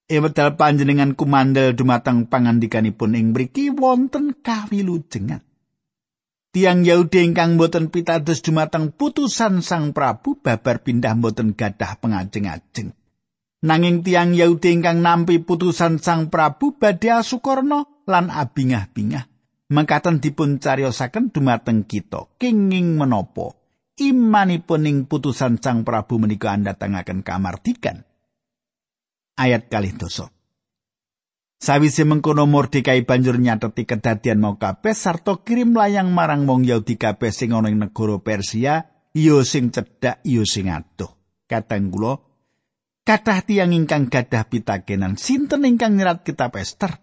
Ewedal 0.10 0.58
panjenengan 0.58 1.14
kumandel 1.14 1.78
dumateng 1.78 2.26
pangandikanipun 2.28 3.14
ing 3.14 3.32
mriki 3.34 3.70
wonten 3.70 4.42
kawilujengan. 4.42 5.42
Tiang 6.54 6.86
Yahudi 6.86 7.34
ingkang 7.34 7.58
boten 7.58 7.90
pitados 7.90 8.46
dumateng 8.46 8.94
putusan 8.94 9.66
Sang 9.66 9.90
Prabu 9.90 10.38
babar 10.38 10.86
pindah 10.86 11.18
boten 11.18 11.58
gadah 11.58 11.98
pengajeng-ajeng. 11.98 12.94
Nanging 13.66 14.06
tiang 14.06 14.38
Yahudi 14.38 14.78
ingkang 14.78 15.02
nampi 15.02 15.42
putusan 15.42 15.98
Sang 15.98 16.30
Prabu 16.30 16.78
badhe 16.78 17.10
asukurna 17.10 18.06
lan 18.06 18.30
abingah-bingah. 18.30 19.26
Mengkaten 19.74 20.22
dipun 20.22 20.62
cariosaken 20.62 21.34
dumateng 21.34 21.90
kita 21.90 22.30
kenging 22.38 23.02
menapa 23.02 23.58
imanipun 23.98 24.86
ing 24.86 24.98
putusan 25.10 25.58
Sang 25.58 25.82
Prabu 25.82 26.22
menika 26.22 26.54
andhatengaken 26.54 27.26
kamardikan. 27.26 28.06
Ayat 29.42 29.74
kalih 29.74 29.98
dosa. 29.98 30.30
Sawise 31.64 32.04
mengkono 32.04 32.44
Mordekai 32.44 33.08
banjur 33.08 33.40
nyateti 33.40 33.88
kedadian 33.88 34.44
mau 34.44 34.60
kabeh 34.60 34.92
sarta 34.92 35.40
kirim 35.48 35.72
layang 35.72 36.12
marang 36.12 36.44
wong 36.44 36.68
Yahudi 36.68 37.00
kabeh 37.00 37.32
sing 37.32 37.56
ana 37.56 37.72
ing 37.72 37.80
negara 37.80 38.20
Persia, 38.20 38.84
iya 39.16 39.40
sing 39.48 39.72
cedhak, 39.72 40.20
iya 40.28 40.44
sing 40.44 40.68
adoh. 40.68 41.16
Kateng 41.48 41.88
kula, 41.88 42.20
kathah 43.08 43.48
tiyang 43.48 43.72
ingkang 43.72 44.12
gadah 44.12 44.44
pitakenan, 44.52 45.16
sinten 45.16 45.64
ingkang 45.64 45.96
nyerat 45.96 46.28
kitab 46.28 46.52
Ester? 46.60 47.00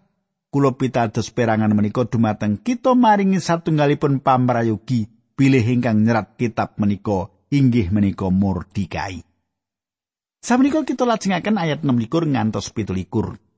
Kula 0.53 0.77
pitados 0.77 1.33
perangan 1.33 1.73
menika 1.73 2.05
dumateng 2.05 2.61
kita 2.61 2.93
maringi 2.93 3.41
satunggalipun 3.41 4.21
pamrayogi 4.21 5.09
bilih 5.33 5.65
ingkang 5.73 6.05
nyerat 6.05 6.37
kitab 6.37 6.77
menika 6.77 7.33
inggih 7.49 7.89
menika 7.89 8.29
Mordekai. 8.29 9.25
Samenika 10.37 10.85
kita 10.85 11.09
lajengaken 11.09 11.57
ayat 11.57 11.81
6 11.81 11.97
ngantos 12.29 12.69
17. 12.77 13.49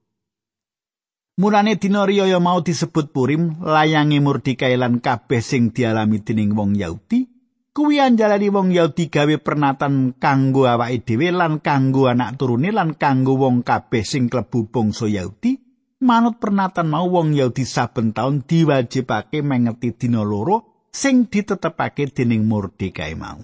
Mulane 1.34 1.82
dina 1.82 2.06
riyaya 2.06 2.38
mau 2.38 2.62
disebut 2.62 3.10
Purim, 3.10 3.58
layange 3.58 4.22
Mordekai 4.22 4.78
lan 4.78 5.02
kabeh 5.02 5.42
sing 5.42 5.74
dialami 5.74 6.22
dening 6.22 6.54
wong 6.54 6.78
Yahudi, 6.78 7.26
kuwi 7.74 7.98
anjalani 7.98 8.54
wong 8.54 8.70
Yahudi 8.70 9.10
gawe 9.10 9.42
pernatan 9.42 10.14
kanggo 10.22 10.70
awake 10.70 11.02
dhewe 11.02 11.34
lan 11.34 11.58
kanggo 11.58 12.06
anak 12.06 12.38
turune 12.38 12.70
lan 12.70 12.94
kanggo 12.94 13.34
wong 13.42 13.66
kabeh 13.66 14.06
sing 14.06 14.30
klebu 14.30 14.70
bangsa 14.70 15.10
Yahudi. 15.10 15.58
Manut 16.06 16.38
pernatan 16.38 16.94
mau 16.94 17.10
wong 17.10 17.34
Yahudi 17.34 17.66
saben 17.66 18.14
taun 18.14 18.46
diwajibake 18.46 19.42
mengeti 19.42 19.90
dina 20.06 20.22
loro 20.22 20.86
sing 20.94 21.34
ditetepake 21.34 22.14
dening 22.14 22.46
Mordekai 22.46 23.18
mau. 23.18 23.42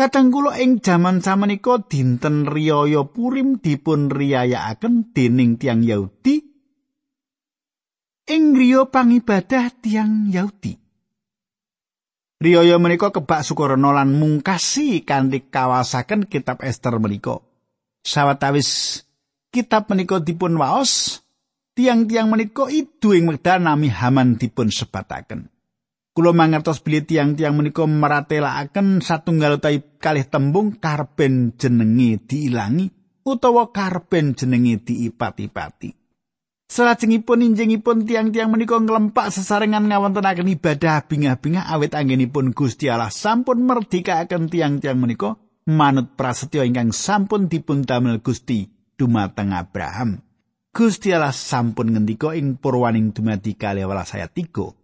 Kadang 0.00 0.32
kula 0.32 0.56
ing 0.56 0.80
jaman 0.80 1.20
samenika 1.20 1.76
dinten 1.84 2.48
riyaya 2.48 3.04
Purim 3.04 3.60
dipun 3.60 4.08
riyayakaken 4.08 5.12
dening 5.12 5.60
tiang 5.60 5.84
Yahudi 5.84 6.40
ing 8.24 8.56
griya 8.56 8.88
pangibadah 8.88 9.68
tiang 9.84 10.32
Yahudi. 10.32 10.72
Riyaya 12.40 12.80
menika 12.80 13.12
kebak 13.12 13.44
sukarana 13.44 13.92
lan 13.92 14.16
mungkasi 14.16 15.04
kanthi 15.04 15.52
kawasaken 15.52 16.24
kitab 16.24 16.64
Ester 16.64 16.96
menika. 16.96 17.44
Sawetawis 18.00 19.04
kitab 19.52 19.92
menika 19.92 20.16
dipun 20.24 20.56
waos, 20.56 21.20
tiang-tiang 21.76 22.32
menika 22.32 22.72
idu 22.72 23.12
ing 23.12 23.28
wekdal 23.28 23.60
nami 23.60 23.92
Haman 23.92 24.40
dipun 24.40 24.72
sebataken. 24.72 25.59
Kulo 26.10 26.34
mangertos 26.34 26.82
bilih 26.82 27.06
tiang-tiang 27.06 27.54
menika 27.54 27.86
meratelaken 27.86 28.98
satunggal 28.98 29.62
utawi 29.62 29.78
kalih 30.02 30.26
tembung 30.26 30.74
karben 30.74 31.54
jenenge 31.54 32.18
diilangi 32.26 32.90
utawa 33.22 33.70
karben 33.70 34.34
jenenge 34.34 34.82
diipat-ipati. 34.82 35.94
Salajengipun 36.66 37.46
injingipun 37.46 38.10
tiang-tiang 38.10 38.50
menika 38.50 38.82
nglempak 38.82 39.30
sesarengan 39.30 39.86
ngawontenaken 39.86 40.50
ibadah 40.50 41.06
bingah-bingah 41.06 41.70
awit 41.70 41.94
anggenipun 41.94 42.58
Gusti 42.58 42.90
Allah 42.90 43.14
sampun 43.14 43.62
merdekaken 43.62 44.50
tiang-tiang 44.50 44.98
menika 44.98 45.38
manut 45.70 46.18
prasetyo 46.18 46.66
ingkang 46.66 46.90
sampun 46.90 47.46
dipun 47.46 47.86
damel 47.86 48.18
Gusti 48.18 48.66
dumateng 48.98 49.54
Abraham. 49.54 50.26
Gusti 50.74 51.14
Allah 51.14 51.34
sampun 51.34 51.94
ngendika 51.94 52.34
ing 52.34 52.58
purwaning 52.58 53.14
dumadi 53.14 53.54
kalih 53.54 53.86
welas 53.86 54.10
ayat 54.14 54.34
3. 54.34 54.79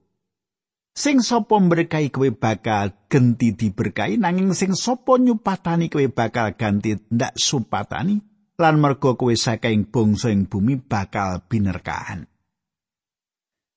Sing 0.96 1.20
sapa 1.20 1.60
berkahi 1.60 2.08
kowe 2.08 2.32
bakal 2.32 2.96
genti 3.12 3.52
diberkahi 3.52 4.16
nanging 4.16 4.56
sing 4.56 4.72
sapa 4.72 5.20
nyupatani 5.20 5.92
kowe 5.92 6.08
bakal 6.08 6.56
ganti 6.56 6.96
ndak 7.12 7.36
supatani. 7.36 8.16
lan 8.56 8.80
merga 8.80 9.12
kowe 9.14 9.32
saking 9.36 9.92
bangsa 9.92 10.32
ing 10.32 10.48
bumi 10.48 10.80
bakal 10.80 11.44
binerkahan. 11.44 12.24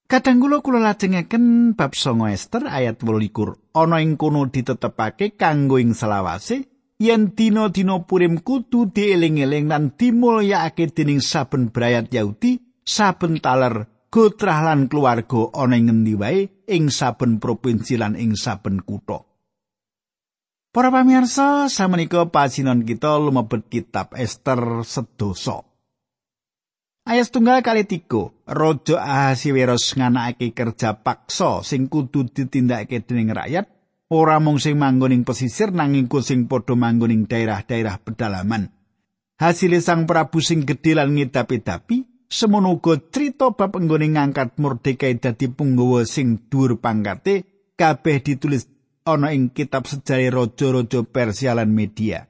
Kadang 0.09 0.41
kula 0.41 0.65
kula 0.65 0.81
lajengaken 0.81 1.77
bab 1.77 1.93
9 1.93 2.33
Ester 2.33 2.65
ayat 2.65 2.97
28 2.97 3.77
ana 3.77 4.01
ing 4.01 4.17
kono 4.17 4.49
ditetepake 4.49 5.37
kanggo 5.37 5.77
ing 5.77 5.93
selawase 5.93 6.65
yen 6.97 7.37
dina-dina 7.37 8.01
purim 8.09 8.41
kudu 8.41 8.89
dieling-eling 8.89 9.69
lan 9.69 9.93
dimulyakake 9.93 10.89
dening 10.97 11.21
saben 11.21 11.69
brayat 11.69 12.09
Yahudi 12.09 12.57
saben 12.81 13.37
taler 13.37 13.85
gotrah 14.09 14.65
lan 14.65 14.89
keluarga 14.89 15.53
ana 15.53 15.77
ing 15.77 15.93
ngendi 15.93 16.13
wae 16.17 16.49
ing 16.69 16.93
saben 16.93 17.41
provinsi 17.41 17.97
lan 17.97 18.13
ing 18.13 18.37
saben 18.37 18.85
kutha. 18.85 19.25
Para 20.69 20.93
pamirsa, 20.93 21.65
samenika 21.65 22.29
pasinon 22.29 22.85
kita 22.85 23.17
lumebet 23.17 23.65
kitab 23.73 24.13
Ester 24.13 24.85
sedoso. 24.85 25.65
Ayat 27.09 27.33
tunggal 27.33 27.65
kali 27.65 27.89
tiga, 27.89 28.29
Rojo 28.45 29.01
Ahasiweros 29.01 29.97
nganakake 29.97 30.53
kerja 30.53 30.93
paksa 31.01 31.65
sing 31.65 31.89
kudu 31.89 32.29
ditindakake 32.29 33.01
dening 33.01 33.33
rakyat, 33.33 33.65
ora 34.13 34.37
mung 34.37 34.61
sing 34.61 34.77
manggon 34.77 35.25
pesisir 35.25 35.73
nanging 35.73 36.05
sing 36.21 36.45
padha 36.45 36.77
manggon 36.77 37.09
ing 37.09 37.25
daerah-daerah 37.25 37.97
pedalaman. 38.05 38.69
Hasil 39.41 39.73
sang 39.81 40.05
Prabu 40.05 40.37
sing 40.37 40.69
gedhe 40.69 40.93
lan 40.93 41.17
ngidapi-dapi, 41.17 41.97
semono 42.29 42.77
uga 42.77 43.01
crita 43.09 43.49
bab 43.57 43.73
enggone 43.75 44.13
ngangkat 44.13 44.61
Mordekai 44.61 45.17
dadi 45.17 45.49
punggawa 45.49 46.05
sing 46.05 46.45
dhuwur 46.45 46.77
pangkate 46.77 47.49
kabeh 47.73 48.21
ditulis 48.21 48.69
ana 49.03 49.33
ing 49.33 49.49
kitab 49.49 49.89
sejarah 49.89 50.45
raja-raja 50.45 51.01
Persia 51.09 51.57
lan 51.57 51.73
Media. 51.73 52.29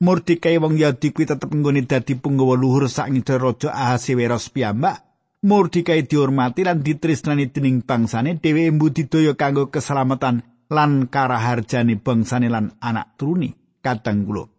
Mordekai 0.00 0.56
wong 0.56 0.80
Yahudi 0.80 1.12
kuwi 1.12 1.28
tetep 1.28 1.50
nggone 1.52 1.84
dadi 1.84 2.16
punggawa 2.16 2.56
luhur 2.56 2.88
sak 2.88 3.12
ngidul 3.12 3.38
raja 3.42 3.68
Ahasiweros 3.74 4.48
piyambak. 4.48 5.04
Mordekai 5.44 6.08
dihormati 6.08 6.66
lan 6.66 6.82
ditresnani 6.82 7.52
dening 7.52 7.86
bangsane 7.86 8.40
dhewe 8.42 8.74
mbudidaya 8.74 9.38
kanggo 9.38 9.70
keselamatan 9.70 10.42
lan 10.72 11.06
karaharjane 11.06 11.94
bangsane 12.00 12.48
lan 12.50 12.74
anak 12.82 13.14
turuni 13.14 13.54
kadang 13.84 14.26
kula. 14.26 14.57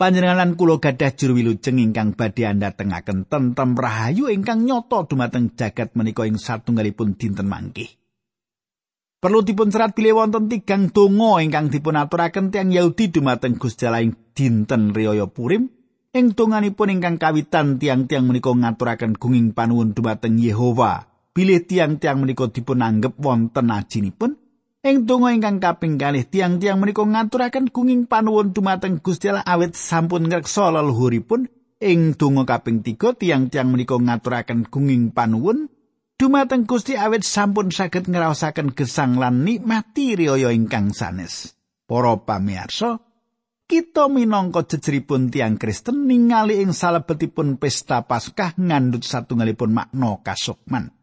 Panjenengan 0.00 0.56
kula 0.56 0.80
gadah 0.80 1.12
juru 1.12 1.36
wilujeng 1.36 1.76
ingkang 1.76 2.16
badhe 2.16 2.48
andhatengaken 2.48 3.28
tentrem 3.28 3.76
rahayu 3.76 4.32
ingkang 4.32 4.64
nyoto 4.64 5.04
dumateng 5.04 5.52
jagat 5.52 5.92
menika 5.92 6.24
ing 6.24 6.40
satunggalipun 6.40 7.20
dinten 7.20 7.44
mangkih. 7.44 8.00
Perlu 9.20 9.44
dipun 9.44 9.68
serat 9.68 9.92
bilih 9.92 10.16
wonten 10.16 10.48
tigang 10.48 10.88
donga 10.88 11.44
ingkang 11.44 11.68
dipun 11.68 12.00
aturaken 12.00 12.48
tiyang 12.48 12.72
Yahudi 12.72 13.12
dumateng 13.12 13.60
Gusti 13.60 13.84
Allah 13.84 14.08
ing 14.08 14.16
dinten 14.32 14.96
riyaya 14.96 15.28
Purim. 15.28 15.68
Ing 16.16 16.32
donganipun 16.32 16.96
ingkang 16.96 17.20
kawitan 17.20 17.76
tiang-tiang 17.76 18.24
menika 18.24 18.56
ngaturaken 18.56 19.20
gunging 19.20 19.52
panuwun 19.52 19.92
dumateng 19.92 20.40
Yehova. 20.40 21.12
Bilih 21.36 21.68
tiang-tiang 21.68 22.24
menika 22.24 22.48
dipun 22.48 22.80
anggap 22.80 23.20
wonten 23.20 23.68
ajinipun. 23.68 24.39
Ing 24.80 25.04
donga 25.04 25.36
ingkang 25.36 25.60
kaping 25.60 26.00
kalih 26.00 26.24
tiang-tiang 26.24 26.80
menika 26.80 27.04
ngaturaken 27.04 27.68
gunging 27.68 28.08
panuwun 28.08 28.56
dumateng 28.56 28.96
Gusti 29.04 29.28
Allah 29.28 29.44
awit 29.44 29.76
sampun 29.76 30.24
ngreksa 30.24 30.72
leluhuripun. 30.72 31.52
Ing 31.84 32.16
donga 32.16 32.48
kaping 32.48 32.80
tiga 32.80 33.12
tiang-tiang 33.12 33.68
menika 33.68 34.00
ngaturaken 34.00 34.72
gunging 34.72 35.12
panuwun 35.12 35.68
dumateng 36.16 36.64
Gusti 36.64 36.96
awit 36.96 37.28
sampun 37.28 37.68
saged 37.68 38.08
ngraosaken 38.08 38.72
gesang 38.72 39.20
lan 39.20 39.44
nikmati 39.44 40.16
riyaya 40.16 40.48
ingkang 40.48 40.96
sanes. 40.96 41.52
Para 41.84 42.16
pamirsa, 42.16 43.04
kita 43.68 44.08
minangka 44.08 44.64
jejeripun 44.64 45.28
tiang 45.28 45.60
Kristen 45.60 46.08
ningali 46.08 46.56
ing 46.56 46.72
salebetipun 46.72 47.60
pesta 47.60 48.00
Paskah 48.08 48.56
ngandhut 48.56 49.04
satunggalipun 49.04 49.76
makna 49.76 50.24
kasukman. 50.24 50.99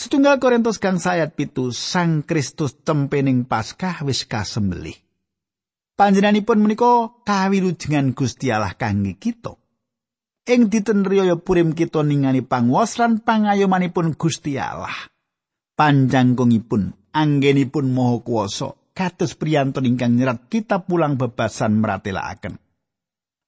Setunggal 0.00 0.40
Korintus 0.40 0.80
kang 0.80 0.96
sayat 0.96 1.36
pitu 1.36 1.76
Sang 1.76 2.24
Kristus 2.24 2.72
tempening 2.72 3.44
Paskah 3.44 4.00
wis 4.08 4.24
kasembelih. 4.24 4.96
Panjenenganipun 5.92 6.56
menika 6.56 7.20
kawilujengan 7.28 8.16
Gusti 8.16 8.48
Allah 8.48 8.72
kangge 8.80 9.20
kita. 9.20 9.60
ing 10.48 10.72
dinten 10.72 11.04
riyaya 11.04 11.36
purim 11.36 11.76
kita 11.76 12.00
ningali 12.00 12.40
panguwas 12.40 12.96
lan 12.96 13.20
pangayomanipun 13.20 14.16
Gusti 14.16 14.56
Allah. 14.56 15.12
Panjangkungipun 15.76 17.12
anggenipun 17.12 17.92
maha 17.92 18.24
kuwasa 18.24 18.72
kados 18.96 19.36
priyantun 19.36 19.84
ingkang 19.84 20.16
nyerat 20.16 20.48
kitab 20.48 20.88
pulang 20.88 21.20
bebasan 21.20 21.76
meratelaken. 21.76 22.56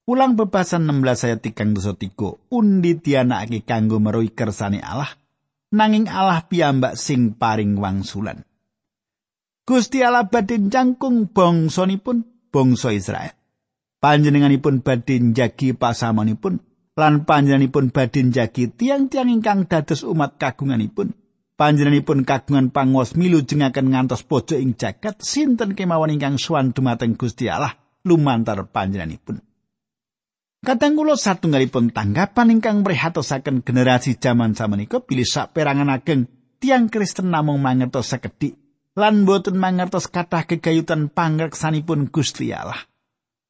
Ulang 0.05 0.37
bebasan 0.37 0.85
16 0.85 1.33
ayat 1.33 1.41
3 1.41 2.53
undi 2.53 2.93
dianakake 3.01 3.65
kanggo 3.65 3.97
meruhi 4.05 4.37
kersane 4.37 4.85
Allah 4.85 5.22
nanging 5.73 6.07
Allah 6.07 6.45
piyambak 6.47 6.95
sing 7.01 7.35
paring 7.35 7.81
wangsulan. 7.81 8.45
Gusti 9.65 10.05
Allah 10.05 10.29
badhe 10.29 10.69
jangkung 10.69 11.33
bangsanipun 11.33 12.51
bangsa 12.53 12.93
Israel. 12.93 13.33
Panjenenganipun 14.03 14.83
badhe 14.83 15.23
njagi 15.23 15.73
pasamanipun 15.79 16.61
lan 16.99 17.25
panjenenganipun 17.25 17.95
badhe 17.95 18.21
njagi 18.27 18.75
tiang-tiang 18.75 19.31
ingkang 19.33 19.71
dados 19.71 20.03
umat 20.05 20.37
kagunganipun. 20.37 21.15
Panjenenganipun 21.55 22.27
kagungan 22.27 22.75
pangwas 22.75 23.15
milu 23.15 23.47
jengaken 23.47 23.95
ngantos 23.95 24.27
pojok 24.27 24.59
ing 24.59 24.75
jagat 24.75 25.23
sinten 25.23 25.79
kemawon 25.79 26.11
ingkang 26.11 26.37
suwan 26.37 26.75
dumateng 26.75 27.15
Gusti 27.15 27.47
Allah 27.47 27.79
lumantar 28.03 28.67
panjenenganipun. 28.67 29.52
Kadang 30.62 30.94
kula 30.94 31.18
satunggalipun 31.18 31.90
tanggapan 31.90 32.55
ingkang 32.55 32.87
mrihatosaken 32.87 33.66
generasi 33.66 34.14
jaman 34.14 34.55
samenika 34.55 35.03
bilih 35.03 35.27
saperangan 35.27 35.90
ageng 35.90 36.31
tiang 36.62 36.87
Kristen 36.87 37.35
namung 37.35 37.59
mangertos 37.59 38.14
sekedhik 38.14 38.55
lan 38.94 39.27
boten 39.27 39.59
mangertos 39.59 40.07
kathah 40.07 40.46
kegayutan 40.46 41.11
pangreksanipun 41.11 42.14
Gusti 42.14 42.55
Allah. 42.55 42.79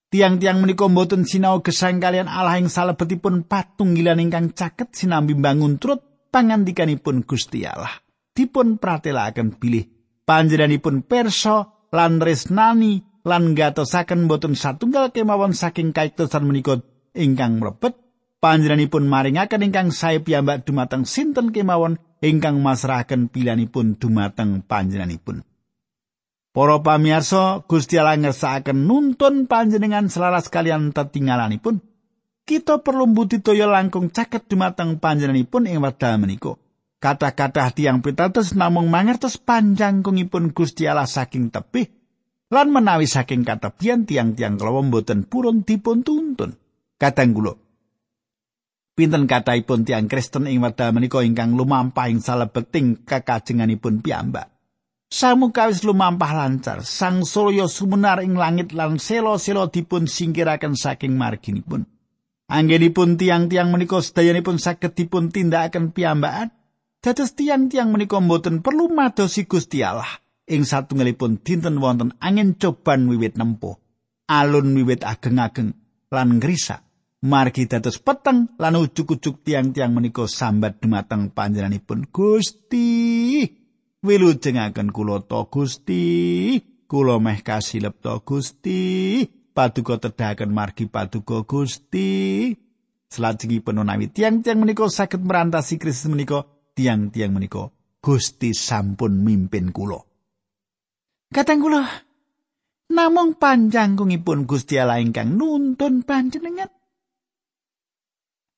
Tiang-tiang 0.08 0.64
menika 0.64 0.88
mboten 0.88 1.28
sinau 1.28 1.60
gesang 1.60 2.00
kalian 2.00 2.32
Allah 2.32 2.56
ing 2.56 2.72
salebetipun 2.72 3.44
patunggilan 3.44 4.16
ingkang 4.16 4.56
caket 4.56 4.96
sinambi 4.96 5.36
bangun 5.36 5.76
trut 5.76 6.00
pangandikanipun 6.32 7.28
Gusti 7.28 7.68
Allah. 7.68 7.92
Dipun 8.32 8.80
pratelaken 8.80 9.60
bilih 9.60 9.84
panjenenganipun 10.24 11.04
perso 11.04 11.88
lan 11.92 12.24
resnani 12.24 13.04
lan 13.28 13.52
gatosaken 13.52 14.32
boten 14.32 14.56
satunggal 14.56 15.12
kemawon 15.12 15.52
saking 15.52 15.92
kaitosan 15.92 16.48
menika 16.48 16.80
ingkang 17.12 17.60
mlebet 17.60 17.96
panjenenganipun 18.42 19.06
maringaken 19.06 19.62
ingkang 19.68 19.88
sae 19.94 20.18
piyambak 20.18 20.66
dumateng 20.66 21.06
sinten 21.06 21.54
kemawon 21.54 22.00
ingkang 22.18 22.58
masrahaken 22.58 23.30
pilihanipun 23.30 23.96
dumateng 24.00 24.66
panjenenganipun. 24.66 25.46
Para 26.52 26.84
pamirsa, 26.84 27.64
Gusti 27.64 27.96
Allah 27.96 28.20
ngersakaken 28.20 28.84
nuntun 28.84 29.48
panjenengan 29.48 30.12
selaras 30.12 30.52
kalian 30.52 30.92
tetinggalanipun. 30.92 31.80
Kita 32.44 32.84
perlu 32.84 33.08
budidaya 33.08 33.64
langkung 33.70 34.12
caket 34.12 34.52
dumateng 34.52 35.00
panjenenganipun 35.00 35.64
ing 35.64 35.80
wekdal 35.80 36.20
menika. 36.20 36.60
Kata-kata 37.02 37.72
tiang 37.74 38.04
pitados 38.04 38.54
namung 38.54 38.92
mangertos 38.92 39.40
panjangkungipun 39.40 40.54
Gusti 40.54 40.86
Allah 40.86 41.08
saking 41.08 41.50
tebih 41.50 41.90
lan 42.52 42.68
menawi 42.68 43.08
saking 43.08 43.48
katepian 43.48 44.04
tiang-tiang 44.04 44.60
kala 44.60 44.84
mboten 44.84 45.24
purun 45.26 45.64
dipun 45.64 46.04
tuntun. 46.04 46.61
Kadang 47.02 47.34
kula 47.34 47.58
Pinten 48.94 49.26
kathahipun 49.26 49.82
tiang 49.82 50.06
Kristen 50.06 50.46
ing 50.46 50.62
wekdal 50.62 50.94
menika 50.94 51.18
ingkang 51.18 51.58
lumampah 51.58 52.06
ing 52.06 52.22
salebeting 52.22 53.08
kekajenganipun 53.08 54.04
piyambak. 54.04 54.52
Samukawis 55.08 55.82
lumampah 55.82 56.30
lancar, 56.36 56.84
sang 56.86 57.24
surya 57.24 57.66
sumunar 57.66 58.22
ing 58.22 58.36
langit 58.36 58.76
lan 58.76 59.02
selo-selo 59.02 59.72
dipun 59.72 60.06
singkiraken 60.06 60.76
saking 60.76 61.16
marginipun. 61.16 61.88
Anggenipun 62.52 63.16
tiang-tiang 63.16 63.72
menika 63.72 63.98
sedayanipun 63.98 64.60
saged 64.60 64.92
dipun 64.92 65.32
tindakaken 65.32 65.96
piyambakan. 65.96 66.52
Dados 67.00 67.32
tiang-tiang 67.32 67.90
menika 67.90 68.20
mboten 68.20 68.60
perlu 68.60 68.92
madosi 68.92 69.48
Gusti 69.48 69.80
Allah. 69.80 70.20
Ing 70.46 70.68
satunggalipun 70.68 71.40
dinten 71.40 71.80
wonten 71.80 72.12
angin 72.20 72.60
coban 72.60 73.08
wiwit 73.08 73.40
nempuh. 73.40 73.74
Alun 74.28 74.76
wiwit 74.76 75.00
ageng-ageng 75.00 75.72
lan 76.12 76.36
ngrisak. 76.36 76.91
Margi 77.22 77.70
dados 77.70 78.02
peteng 78.02 78.50
lan 78.58 78.74
ujug-ujug 78.74 79.46
tiang-tiang 79.46 79.94
menika 79.94 80.26
sambat 80.26 80.82
dumateng 80.82 81.30
panjenenganipun. 81.30 82.10
Gusti. 82.10 83.46
wilujengaken 84.02 84.90
kula 84.90 85.22
to 85.22 85.46
Gusti. 85.46 86.02
Kula 86.90 87.22
meh 87.22 87.38
kasilep 87.46 88.02
to 88.02 88.18
Gusti. 88.26 89.22
Paduka 89.54 90.02
tedahaken 90.02 90.50
margi 90.50 90.90
paduka 90.90 91.46
Gusti. 91.46 92.50
Salajengipun 93.06 93.78
menawi 93.78 94.10
tiang-tiang 94.10 94.58
menika 94.58 94.90
saged 94.90 95.22
merantasi 95.22 95.78
Kristus 95.78 96.10
menika 96.10 96.42
tiang-tiang 96.74 97.30
menika. 97.30 97.70
Gusti 98.02 98.50
sampun 98.50 99.22
mimpin 99.22 99.70
kula. 99.70 100.02
Katang 101.30 101.62
kula 101.62 101.86
namung 102.90 103.38
panjangkungipun 103.38 104.42
Gusti 104.42 104.74
Allah 104.82 104.98
ingkang 104.98 105.38
nuntun 105.38 106.02
panjenengan 106.02 106.81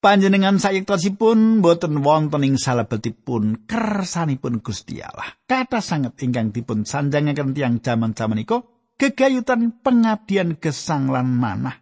panjenengan 0.04 0.60
sayektosipun 0.60 1.64
boten 1.64 2.04
wonten 2.04 2.44
ing 2.44 2.60
salebetipun 2.60 3.64
kersanipun 3.64 4.60
Gusti 4.60 5.00
Allah. 5.00 5.32
Kata 5.48 5.80
sanget 5.80 6.20
ingkang 6.20 6.52
dipun 6.52 6.84
sanjangaken 6.84 7.56
tiang 7.56 7.80
jaman-jaman 7.80 8.44
iku 8.44 8.60
gegayutan 9.00 9.80
pengabdian 9.80 10.60
gesang 10.60 11.08
lan 11.08 11.32
manah. 11.32 11.80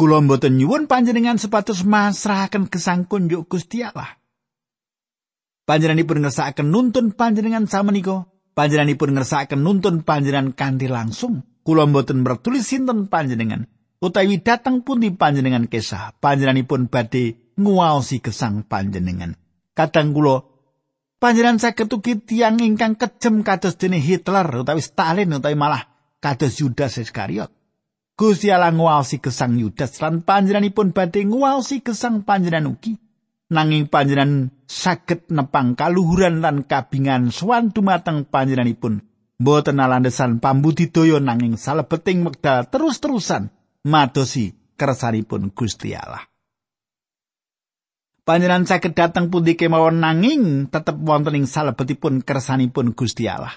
Kula 0.00 0.24
boten 0.24 0.56
nyuwun 0.56 0.88
panjenengan 0.88 1.36
sepatus 1.36 1.84
masrahaken 1.84 2.72
gesang 2.72 3.04
kunjuk 3.04 3.52
Gusti 3.52 3.84
Allah. 3.84 4.16
Panjenenganipun 5.68 6.24
ngersakaken 6.24 6.72
nuntun 6.72 7.12
panjenengan 7.12 7.68
samenika, 7.68 8.24
panjenenganipun 8.56 9.12
ngersakaken 9.12 9.60
nuntun 9.60 10.00
panjenengan 10.00 10.56
kanthi 10.56 10.88
langsung. 10.88 11.44
Kula 11.60 11.84
boten 11.84 12.24
bertulis 12.24 12.64
sinten 12.64 13.12
panjenengan, 13.12 13.68
utawi 14.00 14.40
dateng 14.40 14.80
pundi 14.80 15.12
panjenengan 15.12 15.68
kesah 15.68 16.16
panjenenganipun 16.18 16.88
badhe 16.88 17.36
nguwaosi 17.60 18.24
gesang 18.24 18.64
panjenengan. 18.64 19.36
Kadang 19.76 20.16
kula 20.16 20.40
panjenengan 21.20 21.60
saged 21.60 21.92
ugi 21.92 22.16
tiyang 22.24 22.58
ingkang 22.64 22.96
kejem 22.96 23.44
kados 23.44 23.76
dene 23.76 24.00
Hitler 24.00 24.64
utawi 24.64 24.80
Stalin 24.80 25.36
utawi 25.36 25.54
malah 25.54 25.84
kados 26.18 26.56
Yudas 26.64 26.96
Iskariot. 26.96 27.52
Gusti 28.16 28.52
Allah 28.52 28.72
nguwaosi 28.72 29.20
gesang 29.20 29.60
Yudas 29.60 30.00
lan 30.00 30.24
panjenenganipun 30.24 30.96
badhe 30.96 31.28
nguwaosi 31.28 31.84
gesang 31.84 32.24
panjenengan 32.24 32.72
ugi. 32.72 32.96
Nanging 33.50 33.90
panjenengan 33.90 34.54
saged 34.64 35.28
nepang 35.28 35.74
kaluhuran 35.76 36.40
lan 36.40 36.64
kabingan 36.64 37.34
sowan 37.34 37.74
dumateng 37.74 38.24
panjenenganipun. 38.24 39.04
Mboten 39.40 39.80
alandesan 39.80 40.38
pambudidaya 40.38 41.16
nanging 41.16 41.56
salebeting 41.56 42.28
wekdal 42.28 42.68
terus-terusan 42.68 43.48
madosi 43.84 44.52
kersanipun 44.76 45.52
Gusti 45.52 45.96
Allah. 45.96 46.24
Panjenengan 48.20 48.68
saged 48.68 48.92
dateng 48.94 49.32
pundi 49.32 49.56
kemawon 49.56 49.98
nanging 49.98 50.68
tetep 50.68 50.94
wonten 51.00 51.40
ing 51.40 51.46
salebetipun 51.48 52.20
kersanipun 52.22 52.92
Gusti 52.92 53.26
Allah. 53.26 53.56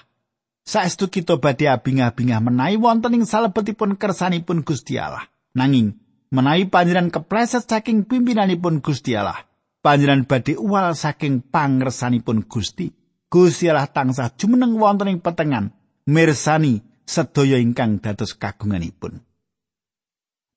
Saestu 0.64 1.12
kita 1.12 1.36
badhe 1.36 1.68
abingah-bingah 1.68 2.40
menawi 2.40 2.80
wonten 2.80 3.12
ing 3.12 3.24
salebetipun 3.28 4.00
kersanipun 4.00 4.64
Gusti 4.64 4.96
Allah. 4.96 5.28
Nanging 5.54 6.00
menawi 6.32 6.66
panjenengan 6.66 7.12
kepleset 7.12 7.68
saking 7.68 8.08
pimpinanipun 8.08 8.80
Gusti 8.80 9.14
Allah, 9.14 9.44
panjenengan 9.84 10.26
badhe 10.26 10.56
uwal 10.56 10.96
saking 10.96 11.44
pangresanipun 11.44 12.48
Gusti. 12.48 12.90
Gusti 13.28 13.68
Allah 13.68 13.86
tansah 13.86 14.32
jumeneng 14.34 14.80
wonten 14.80 15.12
ing 15.12 15.20
petengan 15.20 15.70
mirsani 16.08 16.82
sedaya 17.04 17.60
ingkang 17.60 18.00
dados 18.00 18.32
kagunganipun. 18.34 19.20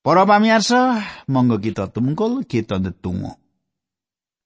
Para 0.08 0.24
pamirsa, 0.24 1.04
monggo 1.28 1.60
kita 1.60 1.91
tumungkul 1.91 2.48
kita 2.48 2.80
ndedonga. 2.80 3.36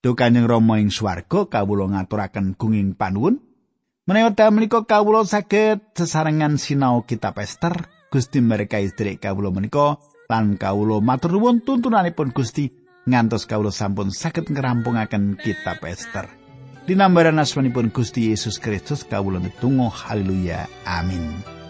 Duh 0.01 0.17
Kanjeng 0.17 0.49
Rama 0.49 0.81
ing 0.81 0.89
swarga 0.89 1.45
kawula 1.45 1.85
ngaturaken 1.85 2.57
gunging 2.57 2.97
panuwun. 2.97 3.37
Menawi 4.09 4.33
dalem 4.33 4.57
menika 4.57 4.81
kawula 4.89 5.21
saged 5.21 5.93
sesarengan 5.93 6.57
sinau 6.57 7.05
kitab 7.05 7.37
Ester, 7.37 7.77
Gusti 8.09 8.41
mereka 8.41 8.81
istri 8.81 9.21
kawula 9.21 9.53
menika 9.53 10.01
lan 10.33 10.57
kawula 10.57 10.97
matur 10.97 11.37
nuwun 11.37 11.61
tuntunanipun 11.61 12.33
Gusti 12.33 12.73
ngantos 13.05 13.45
kawula 13.45 13.69
sampun 13.69 14.09
saged 14.09 14.49
ngerampungaken 14.49 15.37
kitab 15.37 15.77
Ester. 15.85 16.25
Dinambaran 16.89 17.37
asmanipun 17.37 17.93
Gusti 17.93 18.33
Yesus 18.33 18.57
Kristus 18.57 19.05
kawula 19.05 19.37
ndedonga 19.37 19.93
haleluya 19.93 20.65
amin 20.89 21.60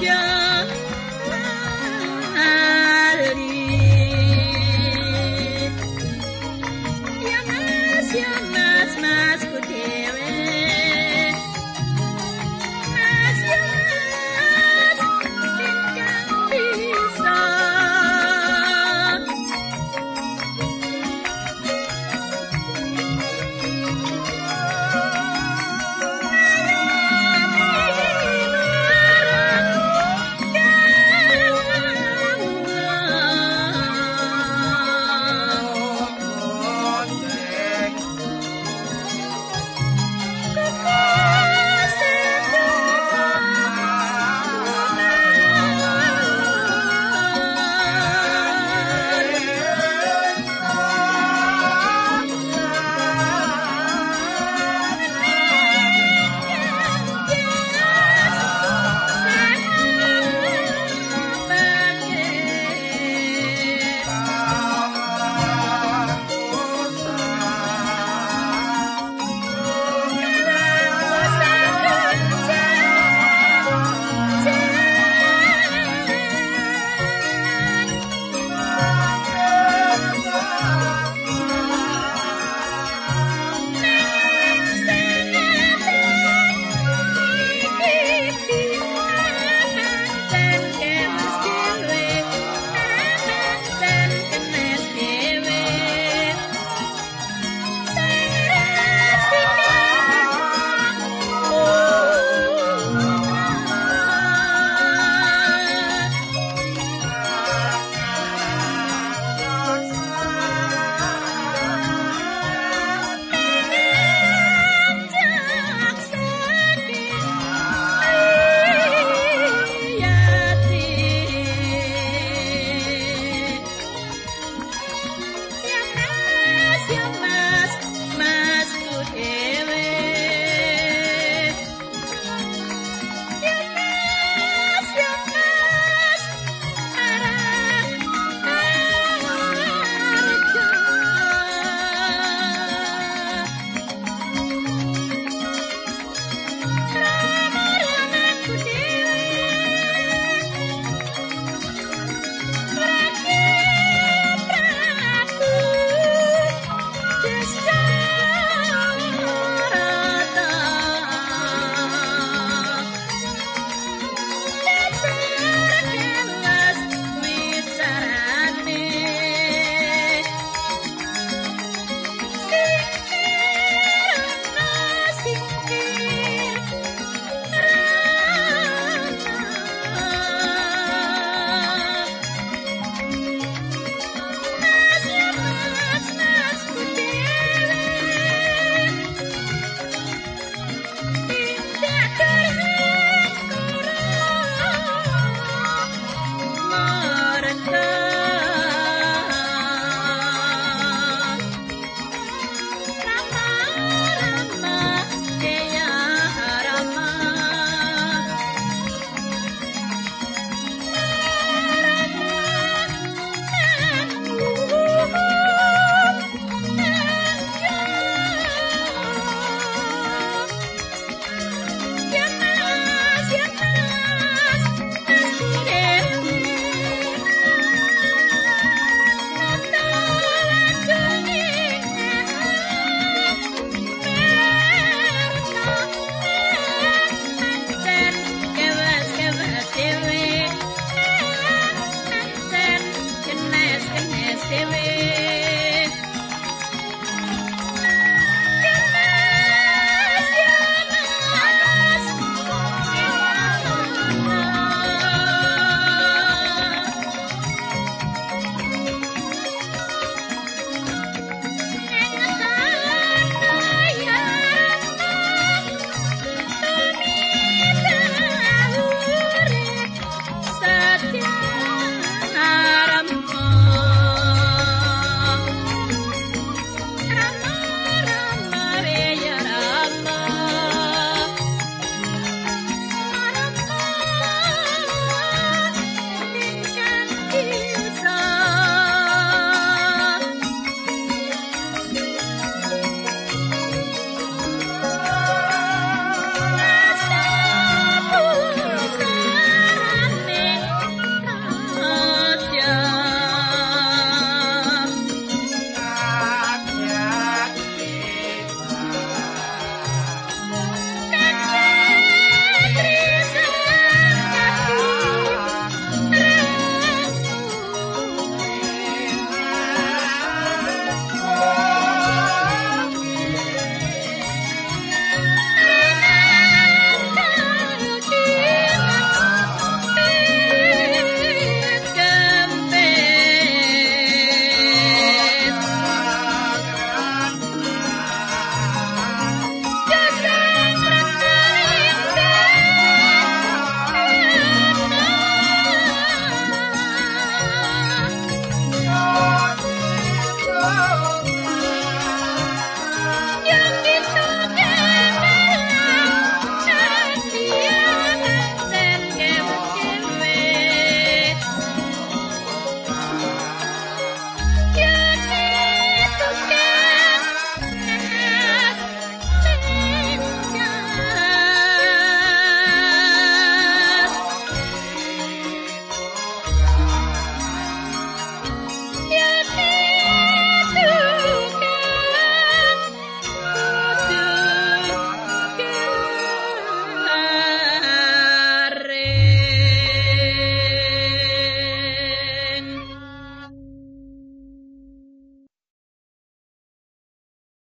家 0.00 0.64